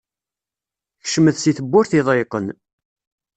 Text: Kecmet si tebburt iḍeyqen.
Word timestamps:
Kecmet 1.01 1.37
si 1.39 1.51
tebburt 1.57 1.91
iḍeyqen. 1.99 2.45